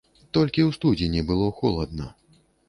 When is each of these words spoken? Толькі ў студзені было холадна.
Толькі 0.37 0.61
ў 0.67 0.71
студзені 0.77 1.21
было 1.29 1.51
холадна. 1.61 2.11